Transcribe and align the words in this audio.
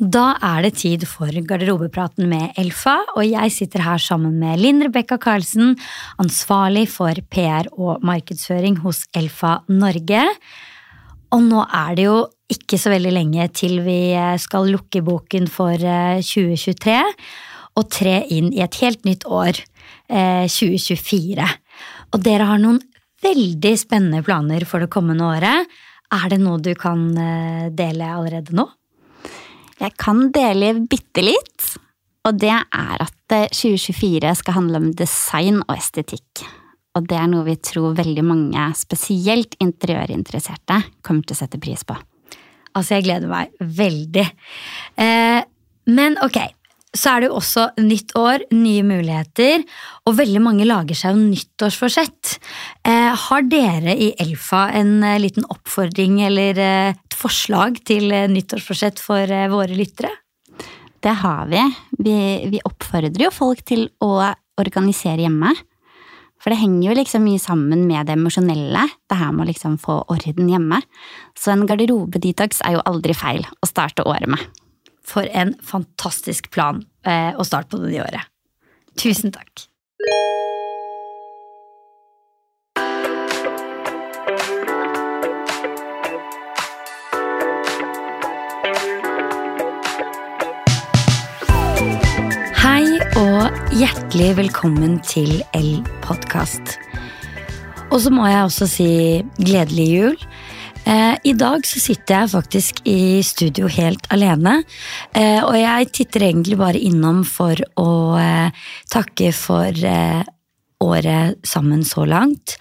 Da 0.00 0.30
er 0.40 0.62
det 0.64 0.78
tid 0.80 1.02
for 1.04 1.28
garderobepraten 1.28 2.24
med 2.30 2.56
Elfa, 2.56 2.94
og 3.20 3.26
jeg 3.26 3.52
sitter 3.52 3.82
her 3.84 4.00
sammen 4.00 4.38
med 4.40 4.56
Linn 4.56 4.80
Rebekka 4.80 5.18
Karlsen, 5.20 5.74
ansvarlig 6.16 6.86
for 6.88 7.12
PR 7.28 7.68
og 7.76 8.00
markedsføring 8.08 8.78
hos 8.80 9.02
Elfa 9.12 9.58
Norge. 9.68 10.22
Og 11.36 11.44
nå 11.44 11.66
er 11.68 11.98
det 11.98 12.08
jo 12.08 12.16
ikke 12.48 12.80
så 12.80 12.94
veldig 12.94 13.12
lenge 13.12 13.50
til 13.52 13.82
vi 13.84 14.16
skal 14.40 14.72
lukke 14.72 15.04
boken 15.04 15.50
for 15.52 15.76
2023 15.76 16.96
og 17.76 17.92
tre 17.92 18.16
inn 18.32 18.48
i 18.56 18.64
et 18.64 18.80
helt 18.80 19.04
nytt 19.04 19.28
år, 19.28 19.60
2024. 20.08 21.44
Og 22.16 22.24
dere 22.24 22.48
har 22.48 22.64
noen 22.64 22.80
veldig 23.20 23.76
spennende 23.76 24.24
planer 24.24 24.64
for 24.64 24.80
det 24.80 24.88
kommende 24.96 25.28
året. 25.28 25.68
Er 26.08 26.28
det 26.32 26.40
noe 26.40 26.56
du 26.56 26.72
kan 26.72 27.10
dele 27.76 28.14
allerede 28.16 28.56
nå? 28.56 28.70
Jeg 29.80 29.96
kan 30.00 30.28
dele 30.34 30.74
bitte 30.88 31.24
litt. 31.24 31.70
Og 32.28 32.36
det 32.36 32.52
er 32.52 33.00
at 33.00 33.34
2024 33.56 34.34
skal 34.42 34.58
handle 34.58 34.80
om 34.82 34.90
design 34.92 35.62
og 35.62 35.72
estetikk. 35.78 36.42
Og 36.98 37.06
det 37.08 37.16
er 37.16 37.28
noe 37.30 37.46
vi 37.46 37.56
tror 37.62 37.94
veldig 37.96 38.24
mange, 38.26 38.64
spesielt 38.76 39.54
interiørinteresserte, 39.62 40.82
kommer 41.06 41.24
til 41.24 41.38
å 41.38 41.40
sette 41.40 41.60
pris 41.62 41.86
på. 41.86 41.96
Altså, 42.74 42.98
jeg 42.98 43.06
gleder 43.06 43.30
meg 43.30 43.54
veldig. 43.80 44.26
Eh, 45.00 45.40
men 45.90 46.18
ok, 46.22 46.38
så 46.96 47.12
er 47.12 47.22
det 47.22 47.28
jo 47.30 47.36
også 47.38 47.66
nytt 47.78 48.14
år, 48.18 48.44
nye 48.56 48.82
muligheter, 48.86 49.62
og 50.08 50.16
veldig 50.18 50.40
mange 50.42 50.66
lager 50.66 50.98
seg 50.98 51.14
jo 51.14 51.28
nyttårsforsett. 51.28 52.34
Eh, 52.82 53.12
har 53.14 53.46
dere 53.46 53.94
i 53.94 54.10
Elfa 54.20 54.66
en 54.74 54.98
eh, 55.06 55.20
liten 55.22 55.46
oppfordring 55.46 56.18
eller 56.26 56.58
eh, 56.58 56.90
et 56.98 57.18
forslag 57.18 57.78
til 57.86 58.10
eh, 58.10 58.26
nyttårsforsett 58.32 59.02
for 59.02 59.22
eh, 59.22 59.46
våre 59.52 59.78
lyttere? 59.78 60.10
Det 61.00 61.14
har 61.22 61.46
vi. 61.48 61.62
vi. 62.02 62.16
Vi 62.52 62.60
oppfordrer 62.66 63.28
jo 63.28 63.32
folk 63.32 63.62
til 63.70 63.86
å 64.04 64.12
organisere 64.60 65.24
hjemme. 65.24 65.54
For 66.40 66.52
det 66.52 66.60
henger 66.62 66.88
jo 66.88 66.96
liksom 66.96 67.24
mye 67.24 67.40
sammen 67.40 67.84
med 67.88 68.08
det 68.08 68.16
emosjonelle, 68.16 68.86
det 69.08 69.18
her 69.20 69.32
med 69.32 69.44
å 69.44 69.50
liksom 69.50 69.76
få 69.80 69.98
orden 70.12 70.48
hjemme. 70.48 70.80
Så 71.36 71.52
en 71.52 71.66
garderobedetox 71.68 72.62
er 72.64 72.78
jo 72.78 72.84
aldri 72.88 73.16
feil 73.16 73.44
å 73.44 73.68
starte 73.68 74.06
året 74.08 74.28
med. 74.32 74.40
For 75.04 75.28
en 75.36 75.52
fantastisk 75.64 76.50
plan 76.54 76.84
eh, 77.06 77.32
å 77.36 77.46
starte 77.46 77.72
på 77.72 77.80
det 77.82 77.92
nye 77.92 78.04
året. 78.06 78.30
Tusen 79.00 79.32
takk. 79.32 79.66
Hei 92.60 93.00
og 93.16 93.74
hjertelig 93.76 94.34
velkommen 94.42 94.98
til 95.06 95.40
L-podkast. 95.56 96.76
Og 97.90 97.98
så 98.04 98.12
må 98.14 98.28
jeg 98.28 98.44
også 98.44 98.68
si 98.70 98.90
gledelig 99.40 99.86
jul. 99.90 100.18
Eh, 100.84 101.16
I 101.24 101.32
dag 101.36 101.64
så 101.66 101.80
sitter 101.80 102.22
jeg 102.22 102.32
faktisk 102.32 102.80
i 102.88 103.20
studio 103.26 103.68
helt 103.70 104.06
alene. 104.12 104.60
Eh, 105.12 105.40
og 105.44 105.54
jeg 105.58 105.90
titter 105.92 106.26
egentlig 106.30 106.58
bare 106.60 106.80
innom 106.80 107.22
for 107.28 107.60
å 107.80 107.90
eh, 108.20 108.68
takke 108.92 109.32
for 109.36 109.76
året 110.80 111.36
sammen 111.44 111.82
så 111.84 112.06
langt. 112.08 112.56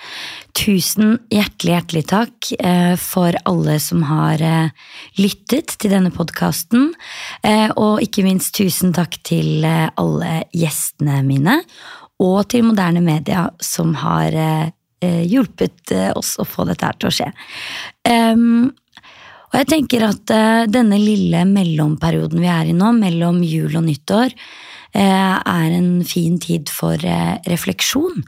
Tusen 0.57 1.15
hjertelig, 1.31 1.71
hjertelig 1.71 2.01
takk 2.09 2.49
for 2.99 3.37
alle 3.47 3.77
som 3.79 4.01
har 4.09 4.41
lyttet 5.15 5.77
til 5.79 5.93
denne 5.93 6.11
podkasten. 6.11 6.89
Og 7.79 8.03
ikke 8.03 8.25
minst 8.25 8.51
tusen 8.59 8.91
takk 8.97 9.15
til 9.23 9.63
alle 9.63 10.33
gjestene 10.51 11.21
mine. 11.23 11.61
Og 12.19 12.43
til 12.51 12.67
moderne 12.67 12.99
media 13.07 13.45
som 13.63 13.95
har 14.03 14.35
hjulpet 15.01 15.93
oss 16.15 16.35
å 16.39 16.45
få 16.47 16.65
dette 16.69 16.87
her 16.87 16.97
til 16.99 17.09
å 17.09 17.15
skje. 17.15 17.29
Um, 18.09 18.71
og 19.49 19.55
jeg 19.57 19.69
tenker 19.71 20.05
at 20.05 20.33
uh, 20.35 20.63
denne 20.69 20.99
lille 21.01 21.45
mellomperioden 21.49 22.41
vi 22.41 22.49
er 22.51 22.69
i 22.69 22.75
nå, 22.77 22.91
mellom 22.97 23.39
jul 23.45 23.79
og 23.79 23.87
nyttår, 23.87 24.35
er 24.89 25.69
en 25.69 25.99
fin 26.01 26.39
tid 26.41 26.65
for 26.73 26.97
refleksjon. 26.97 28.23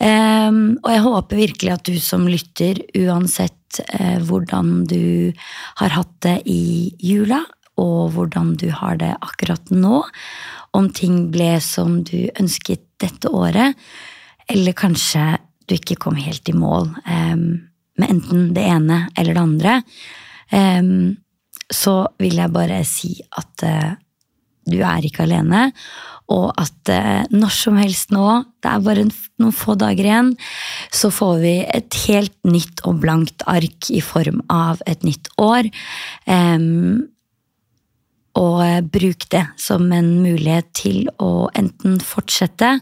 Og 0.00 0.86
jeg 0.88 1.02
håper 1.04 1.36
virkelig 1.36 1.74
at 1.74 1.90
du 1.90 1.98
som 2.00 2.24
lytter, 2.24 2.80
uansett 2.96 3.82
hvordan 4.24 4.86
du 4.88 5.36
har 5.82 5.92
hatt 5.92 6.14
det 6.24 6.38
i 6.48 6.88
jula, 7.04 7.42
og 7.80 8.14
hvordan 8.16 8.54
du 8.60 8.70
har 8.74 8.96
det 9.00 9.12
akkurat 9.20 9.72
nå, 9.72 10.00
om 10.76 10.88
ting 10.94 11.28
ble 11.34 11.52
som 11.64 12.00
du 12.06 12.30
ønsket 12.38 12.84
dette 13.02 13.30
året, 13.32 13.76
eller 14.50 14.76
kanskje 14.76 15.36
du 15.70 15.78
ikke 15.78 15.98
kom 16.02 16.18
helt 16.18 16.48
i 16.50 16.56
mål 16.56 16.90
um, 17.06 17.48
med 18.00 18.12
enten 18.12 18.50
det 18.56 18.66
ene 18.66 19.04
eller 19.18 19.36
det 19.36 19.42
andre, 19.42 19.80
um, 20.52 21.16
så 21.70 21.96
vil 22.18 22.40
jeg 22.40 22.54
bare 22.54 22.80
si 22.88 23.12
at 23.38 23.66
uh, 23.66 23.92
du 24.70 24.80
er 24.84 25.04
ikke 25.06 25.24
alene, 25.24 25.68
og 26.30 26.50
at 26.60 26.92
uh, 26.94 27.22
når 27.34 27.54
som 27.54 27.78
helst 27.80 28.12
nå, 28.14 28.26
det 28.62 28.72
er 28.72 28.84
bare 28.86 29.06
noen 29.06 29.54
få 29.54 29.76
dager 29.78 30.06
igjen, 30.06 30.34
så 30.94 31.10
får 31.14 31.40
vi 31.42 31.54
et 31.66 32.02
helt 32.06 32.36
nytt 32.46 32.84
og 32.88 33.00
blankt 33.02 33.46
ark 33.50 33.90
i 33.90 34.02
form 34.04 34.42
av 34.52 34.82
et 34.90 35.06
nytt 35.06 35.32
år. 35.40 35.70
Um, 36.26 37.08
og 38.38 38.60
uh, 38.62 38.78
bruk 38.86 39.26
det 39.34 39.46
som 39.60 39.90
en 39.94 40.12
mulighet 40.22 40.70
til 40.84 41.10
å 41.18 41.48
enten 41.58 41.98
fortsette 42.04 42.78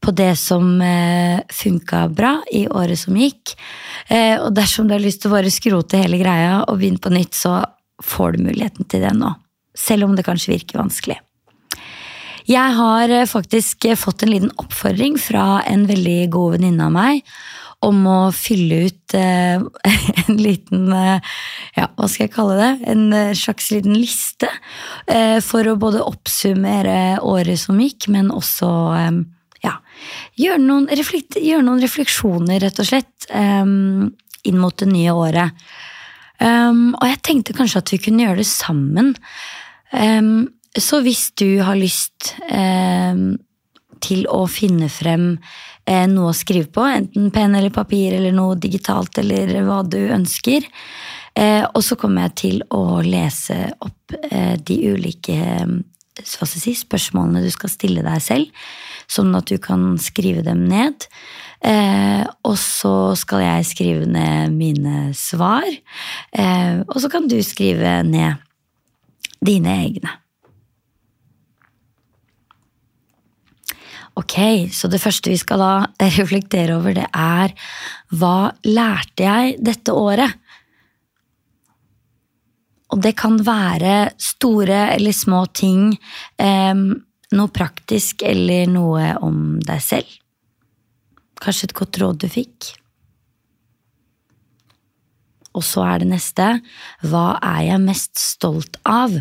på 0.00 0.12
det 0.16 0.32
som 0.38 0.80
eh, 0.84 1.40
funka 1.52 2.06
bra 2.14 2.36
i 2.52 2.66
året 2.68 3.00
som 3.00 3.16
gikk. 3.18 3.56
Eh, 4.08 4.36
og 4.38 4.52
dersom 4.56 4.88
du 4.88 4.96
har 4.96 5.02
lyst 5.02 5.22
til 5.22 5.32
å 5.32 5.36
bare 5.36 5.52
skrote 5.52 6.00
hele 6.02 6.20
greia 6.20 6.62
og 6.64 6.78
begynne 6.78 7.02
på 7.02 7.12
nytt, 7.14 7.34
så 7.34 7.60
får 8.04 8.36
du 8.36 8.46
muligheten 8.48 8.88
til 8.88 9.06
det 9.06 9.14
nå. 9.16 9.32
Selv 9.76 10.08
om 10.08 10.16
det 10.16 10.26
kanskje 10.26 10.54
virker 10.54 10.80
vanskelig. 10.80 11.20
Jeg 12.46 12.74
har 12.78 13.10
eh, 13.10 13.26
faktisk 13.26 13.88
fått 13.98 14.22
en 14.22 14.30
liten 14.30 14.52
oppfordring 14.62 15.18
fra 15.18 15.62
en 15.66 15.86
veldig 15.88 16.26
god 16.30 16.56
venninne 16.56 16.86
av 16.86 16.92
meg 16.94 17.22
om 17.84 17.98
å 18.08 18.20
fylle 18.34 18.86
ut 18.86 19.16
eh, 19.18 19.58
en 20.22 20.38
liten 20.38 20.86
eh, 20.94 21.34
Ja, 21.76 21.88
hva 21.98 22.06
skal 22.08 22.28
jeg 22.28 22.34
kalle 22.36 22.56
det? 22.60 22.70
En 22.92 23.34
slags 23.36 23.68
liten 23.74 23.98
liste. 23.98 24.48
For 25.44 25.68
å 25.68 25.74
både 25.76 26.00
oppsummere 26.00 27.18
året 27.20 27.60
som 27.60 27.76
gikk, 27.82 28.06
men 28.14 28.30
også 28.32 28.70
ja, 29.66 29.74
gjøre 30.38 30.62
noen, 30.62 30.86
gjør 30.90 31.64
noen, 31.66 31.82
refleksjoner, 31.82 32.60
rett 32.62 32.80
og 32.82 32.88
slett, 32.88 33.28
um, 33.34 34.08
inn 34.46 34.60
mot 34.62 34.76
det 34.78 34.88
nye 34.90 35.14
året. 35.16 35.66
Um, 36.38 36.92
og 36.98 37.06
jeg 37.08 37.22
tenkte 37.24 37.56
kanskje 37.56 37.80
at 37.82 37.94
vi 37.94 38.02
kunne 38.04 38.26
gjøre 38.26 38.42
det 38.42 38.50
sammen. 38.50 39.14
Um, 39.90 40.52
så 40.76 41.00
hvis 41.04 41.30
du 41.40 41.62
har 41.64 41.78
lyst 41.80 42.34
til 44.04 44.26
å 44.28 44.42
finne 44.50 44.90
frem 44.92 45.30
uh, 45.36 46.06
noe 46.12 46.30
å 46.30 46.36
skrive 46.36 46.68
på, 46.72 46.84
enten 46.84 47.32
penn 47.34 47.56
eller 47.56 47.74
papir 47.74 48.18
eller 48.18 48.34
noe 48.36 48.58
digitalt 48.60 49.18
eller 49.22 49.54
hva 49.66 49.80
du 49.88 49.98
ønsker, 50.04 50.68
uh, 51.40 51.64
og 51.72 51.82
så 51.84 51.98
kommer 52.00 52.28
jeg 52.28 52.36
til 52.42 52.62
å 52.76 53.00
lese 53.04 53.62
opp 53.80 54.16
uh, 54.28 54.54
de 54.60 54.80
ulike 54.92 55.40
si, 56.24 56.74
spørsmålene 56.74 57.44
du 57.44 57.50
skal 57.52 57.72
stille 57.72 58.04
deg 58.06 58.22
selv 58.24 58.66
sånn 59.10 59.34
at 59.38 59.48
du 59.50 59.56
kan 59.62 59.94
skrive 60.02 60.44
dem 60.46 60.64
ned. 60.70 61.06
Eh, 61.64 62.22
og 62.46 62.56
så 62.60 63.14
skal 63.18 63.44
jeg 63.44 63.70
skrive 63.70 64.10
ned 64.10 64.54
mine 64.54 65.10
svar, 65.16 65.66
eh, 66.36 66.82
og 66.84 67.00
så 67.02 67.10
kan 67.12 67.26
du 67.30 67.38
skrive 67.42 68.02
ned 68.06 68.42
dine 69.44 69.76
egne. 69.86 70.12
Ok, 74.16 74.36
så 74.72 74.88
det 74.88 75.02
første 75.02 75.28
vi 75.28 75.36
skal 75.40 75.60
da 75.60 75.72
reflektere 76.20 76.76
over, 76.78 76.94
det 76.96 77.08
er 77.12 77.52
hva 78.16 78.52
lærte 78.64 79.26
jeg 79.26 79.56
dette 79.64 79.92
året? 79.96 80.38
Og 82.94 83.02
det 83.02 83.16
kan 83.18 83.38
være 83.42 84.12
store 84.22 84.86
eller 84.94 85.14
små 85.16 85.44
ting. 85.56 85.90
Eh, 86.38 86.74
noe 87.34 87.52
praktisk 87.54 88.22
eller 88.26 88.70
noe 88.70 89.12
om 89.26 89.58
deg 89.64 89.82
selv? 89.82 90.18
Kanskje 91.42 91.70
et 91.70 91.76
godt 91.76 91.98
råd 92.00 92.20
du 92.22 92.28
fikk? 92.32 92.72
Og 95.56 95.64
så 95.64 95.86
er 95.88 96.02
det 96.02 96.10
neste 96.10 96.48
hva 97.08 97.38
er 97.40 97.62
jeg 97.70 97.84
mest 97.84 98.20
stolt 98.20 98.76
av? 98.86 99.14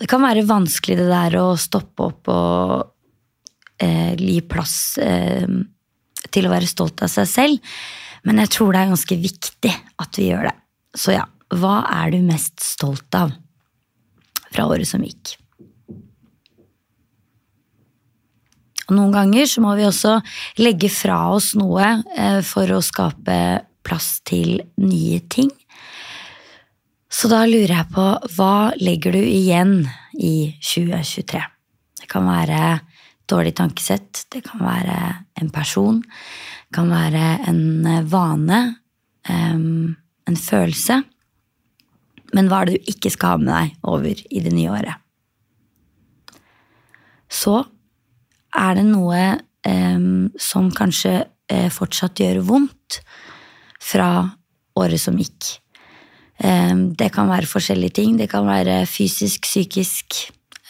Det 0.00 0.08
kan 0.08 0.24
være 0.24 0.46
vanskelig 0.48 0.96
det 1.02 1.08
der 1.10 1.36
å 1.40 1.48
stoppe 1.60 2.06
opp 2.08 2.30
og 2.32 2.72
eh, 3.82 4.16
gi 4.16 4.38
plass 4.48 4.96
eh, 5.02 5.44
til 6.32 6.48
å 6.48 6.52
være 6.52 6.68
stolt 6.70 7.04
av 7.04 7.12
seg 7.12 7.28
selv, 7.28 7.74
men 8.24 8.40
jeg 8.42 8.52
tror 8.56 8.72
det 8.72 8.80
er 8.80 8.92
ganske 8.94 9.18
viktig 9.20 9.74
at 10.00 10.20
vi 10.20 10.30
gjør 10.30 10.48
det. 10.48 10.56
Så 10.96 11.14
ja, 11.16 11.26
hva 11.50 11.80
er 12.02 12.14
du 12.14 12.20
mest 12.26 12.60
stolt 12.62 13.14
av? 13.18 13.32
fra 14.50 14.66
året 14.70 14.88
som 14.88 15.04
gikk. 15.04 15.36
Og 18.88 18.96
noen 18.96 19.14
ganger 19.14 19.46
så 19.46 19.62
må 19.62 19.76
vi 19.78 19.86
også 19.86 20.16
legge 20.58 20.90
fra 20.90 21.22
oss 21.36 21.52
noe 21.58 21.92
eh, 22.16 22.40
for 22.46 22.70
å 22.74 22.82
skape 22.82 23.36
plass 23.86 24.18
til 24.26 24.58
nye 24.82 25.20
ting. 25.30 25.50
Så 27.10 27.30
da 27.30 27.44
lurer 27.46 27.74
jeg 27.74 27.90
på 27.94 28.06
hva 28.36 28.54
legger 28.78 29.14
du 29.14 29.22
igjen 29.22 29.80
i 30.18 30.52
2023? 30.58 31.40
Det 32.02 32.10
kan 32.10 32.26
være 32.26 32.60
dårlig 33.30 33.54
tankesett, 33.58 34.26
det 34.34 34.42
kan 34.46 34.62
være 34.62 34.98
en 35.38 35.50
person, 35.54 36.02
det 36.02 36.74
kan 36.74 36.90
være 36.90 37.24
en 37.50 37.62
vane, 38.10 38.60
en 39.30 40.38
følelse. 40.38 40.98
Men 42.34 42.50
hva 42.50 42.62
er 42.62 42.70
det 42.70 42.80
du 42.80 42.90
ikke 42.92 43.12
skal 43.12 43.34
ha 43.34 43.40
med 43.42 43.52
deg 43.52 43.88
over 43.90 44.24
i 44.30 44.42
det 44.44 44.52
nye 44.54 44.72
året? 44.72 45.06
Så 47.30 47.60
er 48.58 48.76
det 48.78 48.86
noe 48.88 49.20
eh, 49.66 50.04
som 50.40 50.70
kanskje 50.74 51.14
eh, 51.50 51.68
fortsatt 51.72 52.22
gjør 52.22 52.42
vondt 52.46 53.00
fra 53.80 54.10
året 54.80 55.00
som 55.02 55.18
gikk. 55.18 55.54
Eh, 56.42 56.74
det 56.98 57.10
kan 57.14 57.30
være 57.30 57.50
forskjellige 57.50 57.98
ting. 58.00 58.16
Det 58.18 58.30
kan 58.32 58.48
være 58.48 58.82
fysisk, 58.90 59.46
psykisk, 59.46 60.24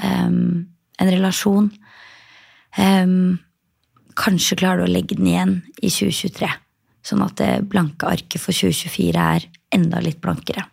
um, 0.05 0.67
en 1.01 1.15
relasjon. 1.17 1.71
kanskje 4.21 4.57
klarer 4.57 4.85
du 4.85 4.85
å 4.85 4.93
legge 4.93 5.17
den 5.17 5.27
igjen 5.27 5.55
i 5.83 5.89
2023, 5.91 6.49
sånn 7.03 7.23
at 7.25 7.35
det 7.41 7.69
blanke 7.73 8.07
arket 8.07 8.39
for 8.39 8.53
2024 8.53 9.25
er 9.37 9.47
enda 9.75 9.99
litt 10.05 10.21
blankere. 10.21 10.67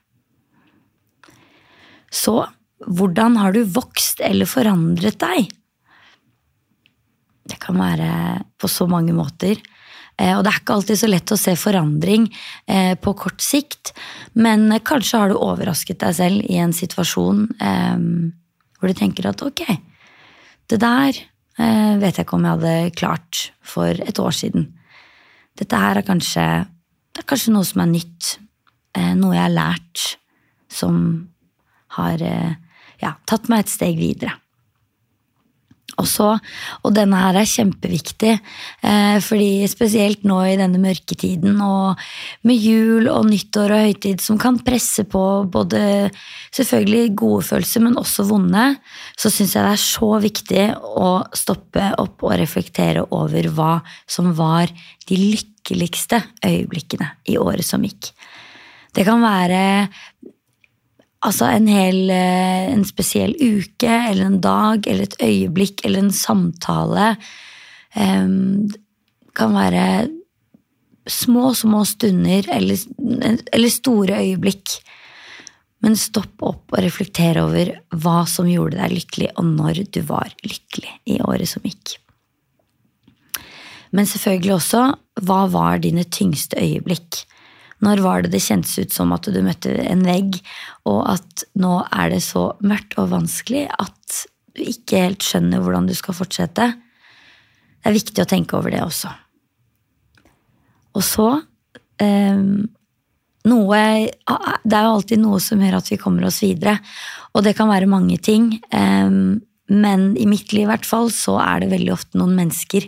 Så 2.13 2.39
hvordan 2.85 3.37
har 3.41 3.55
du 3.55 3.63
vokst 3.63 4.21
eller 4.23 4.49
forandret 4.49 5.17
deg? 5.21 5.49
Det 7.47 7.57
kan 7.63 7.79
være 7.79 8.11
på 8.59 8.69
så 8.71 8.87
mange 8.91 9.15
måter. 9.15 9.59
Eh, 10.17 10.33
og 10.33 10.43
det 10.43 10.51
er 10.51 10.61
ikke 10.61 10.77
alltid 10.77 10.99
så 10.99 11.09
lett 11.09 11.33
å 11.33 11.39
se 11.39 11.53
forandring 11.59 12.25
eh, 12.65 12.93
på 12.99 13.13
kort 13.17 13.43
sikt, 13.43 13.93
men 14.33 14.69
kanskje 14.85 15.21
har 15.21 15.31
du 15.31 15.37
overrasket 15.37 16.01
deg 16.01 16.15
selv 16.17 16.47
i 16.49 16.57
en 16.61 16.73
situasjon 16.73 17.43
eh, 17.61 17.99
hvor 18.77 18.89
du 18.91 18.97
tenker 18.97 19.29
at 19.29 19.41
ok, 19.45 19.65
det 20.67 20.81
der 20.81 21.23
vet 21.57 22.19
jeg 22.19 22.27
ikke 22.27 22.35
om 22.37 22.43
jeg 22.45 22.53
hadde 22.53 22.97
klart 22.99 23.39
for 23.65 23.89
et 23.89 24.19
år 24.21 24.35
siden. 24.37 24.67
Dette 25.57 25.79
her 25.81 25.97
er 25.97 26.05
kanskje, 26.05 26.43
det 27.09 27.23
er 27.23 27.25
kanskje 27.31 27.53
noe 27.55 27.65
som 27.65 27.81
er 27.81 27.89
nytt, 27.89 28.27
noe 29.17 29.33
jeg 29.33 29.41
har 29.41 29.55
lært 29.55 30.03
som 30.69 30.99
har 31.97 32.23
ja, 33.01 33.15
tatt 33.29 33.49
meg 33.51 33.65
et 33.65 33.73
steg 33.73 33.97
videre. 33.99 34.37
Og, 35.97 36.05
så, 36.05 36.27
og 36.85 36.93
denne 36.93 37.17
her 37.17 37.39
er 37.39 37.49
kjempeviktig, 37.49 38.35
eh, 38.85 39.15
fordi 39.23 39.65
spesielt 39.69 40.27
nå 40.29 40.37
i 40.45 40.57
denne 40.59 40.77
mørketiden 40.81 41.57
og 41.63 42.03
med 42.45 42.61
jul 42.61 43.09
og 43.09 43.25
nyttår 43.31 43.73
og 43.73 43.85
høytid 43.87 44.21
som 44.21 44.37
kan 44.41 44.59
presse 44.65 45.07
på 45.09 45.23
både 45.49 46.11
selvfølgelig 46.53 47.15
gode 47.17 47.47
følelser, 47.49 47.85
men 47.87 47.97
også 47.97 48.27
vonde, 48.29 48.67
så 49.17 49.33
syns 49.33 49.55
jeg 49.57 49.65
det 49.65 49.73
er 49.73 49.85
så 49.87 50.11
viktig 50.21 50.67
å 51.01 51.11
stoppe 51.33 51.89
opp 51.97 52.27
og 52.27 52.37
reflektere 52.43 53.07
over 53.17 53.49
hva 53.57 53.73
som 54.05 54.29
var 54.37 54.69
de 55.09 55.17
lykkeligste 55.17 56.21
øyeblikkene 56.45 57.09
i 57.33 57.39
året 57.41 57.65
som 57.65 57.81
gikk. 57.81 58.11
Det 58.93 59.05
kan 59.07 59.23
være 59.23 59.63
Altså 61.25 61.47
en 61.49 61.65
hel 61.71 62.11
eh, 62.13 62.67
en 62.73 62.83
spesiell 62.85 63.33
uke 63.39 63.89
eller 63.89 64.27
en 64.27 64.41
dag 64.43 64.85
eller 64.85 65.07
et 65.07 65.17
øyeblikk 65.23 65.81
eller 65.85 66.05
en 66.05 66.13
samtale. 66.13 67.15
Um, 67.97 68.67
kan 69.37 69.55
være 69.55 69.85
små, 71.09 71.53
små 71.57 71.83
stunder 71.87 72.45
eller, 72.53 72.77
eller 73.53 73.73
store 73.73 74.19
øyeblikk. 74.21 74.77
Men 75.85 75.97
stopp 75.97 76.41
opp 76.45 76.73
og 76.73 76.81
reflektere 76.83 77.45
over 77.45 77.71
hva 78.01 78.19
som 78.29 78.49
gjorde 78.49 78.79
deg 78.79 78.95
lykkelig, 78.97 79.29
og 79.37 79.49
når 79.57 79.83
du 79.93 80.01
var 80.09 80.33
lykkelig 80.45 80.93
i 81.13 81.19
året 81.21 81.49
som 81.49 81.65
gikk. 81.65 81.97
Men 83.93 84.09
selvfølgelig 84.09 84.55
også 84.57 84.83
hva 85.25 85.43
var 85.53 85.81
dine 85.81 86.03
tyngste 86.03 86.59
øyeblikk? 86.61 87.23
Når 87.85 88.01
var 88.01 88.23
det 88.25 88.33
det 88.33 88.41
kjentes 88.41 88.77
ut 88.79 88.93
som 88.93 89.13
at 89.13 89.27
du 89.29 89.37
møtte 89.45 89.73
en 89.85 90.01
vegg, 90.07 90.39
og 90.89 91.03
at 91.13 91.45
nå 91.59 91.79
er 91.91 92.15
det 92.15 92.23
så 92.25 92.49
mørkt 92.65 92.97
og 92.97 93.11
vanskelig 93.13 93.67
at 93.69 94.23
du 94.57 94.63
ikke 94.65 95.03
helt 95.03 95.25
skjønner 95.25 95.61
hvordan 95.61 95.89
du 95.89 95.93
skal 95.97 96.17
fortsette? 96.17 96.71
Det 97.77 97.91
er 97.91 97.97
viktig 97.99 98.23
å 98.23 98.29
tenke 98.29 98.57
over 98.57 98.73
det 98.73 98.81
også. 98.81 99.11
Og 100.97 101.05
så 101.05 101.27
um, 102.01 102.65
noe, 103.47 103.81
Det 104.09 104.75
er 104.75 104.87
jo 104.87 104.95
alltid 104.95 105.21
noe 105.21 105.39
som 105.43 105.61
gjør 105.61 105.77
at 105.77 105.91
vi 105.93 105.99
kommer 106.01 106.25
oss 106.27 106.41
videre, 106.43 106.79
og 107.37 107.45
det 107.45 107.53
kan 107.59 107.69
være 107.69 107.89
mange 107.89 108.17
ting. 108.17 108.55
Um, 108.73 109.37
men 109.69 110.09
i 110.17 110.25
mitt 110.29 110.53
liv 110.55 110.65
i 110.65 110.69
hvert 110.71 110.87
fall 110.87 111.11
så 111.13 111.37
er 111.43 111.61
det 111.61 111.73
veldig 111.73 111.93
ofte 111.93 112.19
noen 112.19 112.37
mennesker 112.39 112.87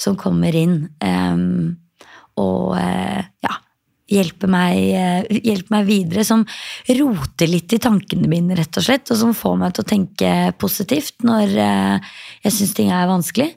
som 0.00 0.18
kommer 0.18 0.54
inn 0.56 0.84
um, 1.02 1.74
og 2.38 2.76
uh, 2.78 3.20
ja, 3.44 3.56
hjelper 4.10 4.50
meg, 4.50 4.78
hjelpe 5.40 5.74
meg, 5.74 5.88
videre, 5.88 6.24
som 6.26 6.44
roter 6.98 7.50
litt 7.50 7.72
i 7.76 7.80
tankene 7.82 8.30
mine, 8.30 8.56
rett 8.58 8.80
og 8.80 8.86
slett, 8.86 9.10
og 9.12 9.20
som 9.20 9.34
får 9.36 9.58
meg 9.60 9.74
til 9.74 9.84
å 9.84 9.90
tenke 9.92 10.32
positivt 10.60 11.26
når 11.26 11.54
eh, 11.64 12.14
jeg 12.46 12.56
syns 12.56 12.74
ting 12.76 12.90
er 12.94 13.10
vanskelig. 13.10 13.52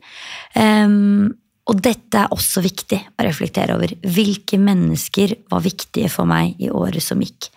Um, 0.58 1.32
og 1.70 1.80
dette 1.80 2.20
er 2.20 2.34
også 2.36 2.64
viktig 2.64 3.00
å 3.16 3.24
reflektere 3.24 3.78
over. 3.78 3.94
Hvilke 4.04 4.60
mennesker 4.60 5.38
var 5.52 5.64
viktige 5.64 6.12
for 6.12 6.28
meg 6.30 6.60
i 6.62 6.70
året 6.74 7.04
som 7.04 7.22
gikk? 7.24 7.48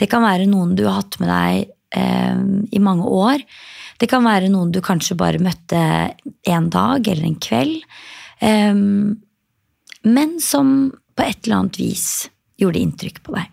Det 0.00 0.08
kan 0.10 0.24
være 0.24 0.48
noen 0.48 0.72
du 0.76 0.86
har 0.86 1.02
hatt 1.02 1.18
med 1.20 1.28
deg 1.28 1.66
um, 2.00 2.62
i 2.72 2.80
mange 2.80 3.08
år. 3.12 3.44
Det 4.00 4.08
kan 4.10 4.24
være 4.24 4.48
noen 4.50 4.72
du 4.72 4.80
kanskje 4.84 5.18
bare 5.20 5.42
møtte 5.42 5.82
en 6.48 6.70
dag 6.72 7.06
eller 7.06 7.28
en 7.28 7.38
kveld. 7.44 7.84
Um, 8.40 9.20
men 10.02 10.38
som 10.42 10.90
på 11.12 11.26
et 11.28 11.44
eller 11.44 11.60
annet 11.60 11.78
vis 11.78 12.06
gjorde 12.60 12.82
inntrykk 12.82 13.22
på 13.24 13.36
deg. 13.36 13.48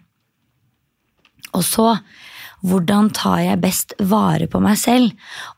Og 1.57 1.63
så, 1.65 1.93
hvordan 2.65 3.09
tar 3.15 3.41
jeg 3.45 3.61
best 3.63 3.95
vare 4.09 4.49
på 4.51 4.61
meg 4.63 4.77
selv, 4.79 5.13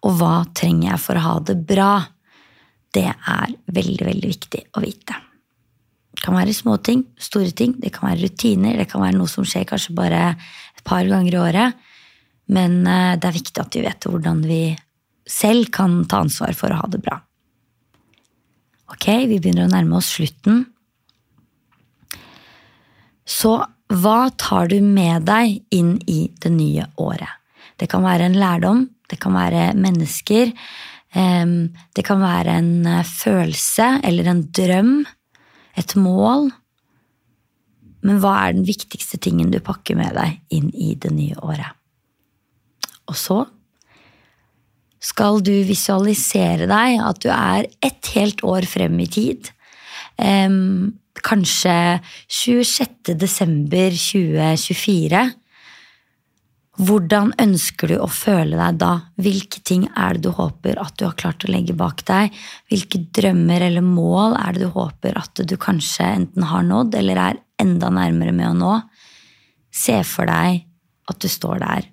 og 0.06 0.20
hva 0.20 0.36
trenger 0.58 0.92
jeg 0.92 1.04
for 1.04 1.20
å 1.20 1.26
ha 1.26 1.36
det 1.50 1.58
bra? 1.68 1.92
Det 2.92 3.08
er 3.10 3.56
veldig, 3.72 4.06
veldig 4.08 4.32
viktig 4.32 4.64
å 4.76 4.84
vite. 4.84 5.18
Det 6.12 6.26
kan 6.26 6.36
være 6.38 6.54
små 6.54 6.76
ting, 6.84 7.06
store 7.20 7.54
ting, 7.56 7.78
det 7.82 7.94
kan 7.96 8.10
være 8.12 8.28
rutiner, 8.28 8.78
det 8.78 8.90
kan 8.92 9.04
være 9.04 9.18
noe 9.18 9.32
som 9.32 9.48
skjer 9.48 9.66
kanskje 9.70 9.96
bare 9.98 10.22
et 10.36 10.84
par 10.88 11.08
ganger 11.08 11.34
i 11.34 11.42
året. 11.42 11.84
Men 12.52 12.82
eh, 12.86 13.16
det 13.18 13.30
er 13.30 13.38
viktig 13.38 13.64
at 13.64 13.78
vi 13.78 13.84
vet 13.86 14.08
hvordan 14.08 14.44
vi 14.44 14.64
selv 15.30 15.72
kan 15.74 16.02
ta 16.12 16.20
ansvar 16.26 16.54
for 16.58 16.74
å 16.74 16.82
ha 16.82 16.90
det 16.92 17.00
bra. 17.04 17.16
Ok, 18.92 19.08
vi 19.32 19.40
begynner 19.40 19.70
å 19.70 19.72
nærme 19.72 20.02
oss 20.02 20.12
slutten 20.18 20.66
så 23.32 23.56
hva 23.92 24.32
tar 24.40 24.70
du 24.72 24.80
med 24.84 25.26
deg 25.28 25.60
inn 25.76 25.98
i 26.08 26.26
det 26.42 26.52
nye 26.54 26.88
året? 27.02 27.40
Det 27.80 27.90
kan 27.92 28.04
være 28.06 28.30
en 28.30 28.40
lærdom, 28.40 28.86
det 29.10 29.20
kan 29.20 29.36
være 29.36 29.72
mennesker, 29.76 30.52
det 31.12 32.04
kan 32.08 32.22
være 32.22 32.56
en 32.62 32.86
eh, 32.88 33.04
følelse 33.04 33.88
eller 34.08 34.30
en 34.32 34.46
drøm, 34.56 34.94
et 35.76 35.96
mål. 36.00 36.52
Men 38.08 38.22
hva 38.24 38.36
er 38.46 38.56
den 38.56 38.68
viktigste 38.68 39.20
tingen 39.22 39.52
du 39.52 39.60
pakker 39.64 39.98
med 40.00 40.16
deg 40.16 40.40
inn 40.56 40.70
i 40.72 40.94
det 40.96 41.12
nye 41.12 41.36
året? 41.44 41.76
Og 43.12 43.18
så 43.20 43.42
skal 45.02 45.42
du 45.44 45.54
visualisere 45.68 46.70
deg 46.70 47.02
at 47.04 47.20
du 47.24 47.28
er 47.34 47.68
et 47.84 48.14
helt 48.16 48.44
år 48.48 48.68
frem 48.70 49.00
i 49.04 49.10
tid 49.12 49.52
kanskje 51.20 52.00
26. 52.32 53.14
desember 53.20 53.92
2024. 53.92 55.22
Hvordan 56.82 57.34
ønsker 57.42 57.92
du 57.92 57.98
å 58.00 58.08
føle 58.08 58.56
deg 58.56 58.78
da? 58.80 58.92
Hvilke 59.20 59.60
ting 59.68 59.84
er 59.92 60.16
det 60.16 60.24
du 60.26 60.32
håper 60.34 60.80
at 60.82 60.96
du 60.98 61.04
har 61.06 61.18
klart 61.20 61.44
å 61.46 61.52
legge 61.52 61.76
bak 61.78 62.06
deg? 62.08 62.32
Hvilke 62.72 63.04
drømmer 63.14 63.68
eller 63.68 63.84
mål 63.86 64.38
er 64.40 64.56
det 64.56 64.64
du 64.64 64.72
håper 64.72 65.20
at 65.20 65.44
du 65.46 65.56
kanskje 65.62 66.08
enten 66.08 66.48
har 66.48 66.64
nådd, 66.66 66.96
eller 66.98 67.20
er 67.20 67.42
enda 67.62 67.92
nærmere 67.94 68.34
med 68.34 68.54
å 68.54 68.56
nå? 68.58 68.78
Se 69.72 70.00
for 70.08 70.32
deg 70.32 70.64
at 71.12 71.20
du 71.20 71.28
står 71.32 71.60
der, 71.62 71.92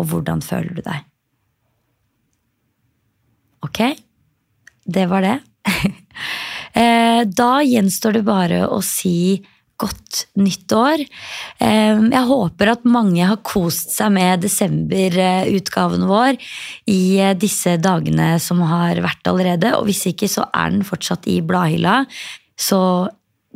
og 0.00 0.08
hvordan 0.10 0.42
føler 0.44 0.74
du 0.74 0.82
deg? 0.86 1.04
Ok, 3.66 3.82
det 4.86 5.06
var 5.10 5.24
det. 5.26 5.36
Eh, 6.76 7.22
da 7.24 7.52
gjenstår 7.64 8.18
det 8.18 8.24
bare 8.26 8.64
å 8.68 8.82
si 8.84 9.40
godt 9.80 10.22
nytt 10.40 10.72
år. 10.72 11.02
Eh, 11.60 11.98
jeg 12.00 12.28
håper 12.30 12.72
at 12.72 12.86
mange 12.88 13.26
har 13.28 13.42
kost 13.44 13.92
seg 13.96 14.14
med 14.16 14.44
desemberutgaven 14.44 16.06
vår 16.08 16.38
i 16.92 17.00
eh, 17.20 17.34
disse 17.36 17.76
dagene 17.82 18.36
som 18.42 18.62
har 18.64 19.00
vært 19.04 19.28
allerede. 19.28 19.74
Og 19.76 19.88
hvis 19.90 20.06
ikke, 20.12 20.30
så 20.32 20.48
er 20.52 20.72
den 20.72 20.86
fortsatt 20.86 21.28
i 21.32 21.42
bladhylla. 21.44 22.02
Så 22.56 22.80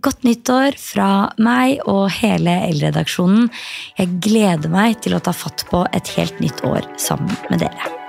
godt 0.01 0.25
nyttår 0.25 0.77
fra 0.81 1.31
meg 1.41 1.81
og 1.89 2.07
hele 2.21 2.57
L-redaksjonen. 2.71 3.49
Jeg 4.01 4.21
gleder 4.25 4.73
meg 4.73 5.01
til 5.05 5.17
å 5.17 5.25
ta 5.25 5.37
fatt 5.37 5.67
på 5.73 5.85
et 5.93 6.17
helt 6.17 6.41
nytt 6.45 6.65
år 6.69 6.89
sammen 7.01 7.37
med 7.53 7.65
dere. 7.65 8.00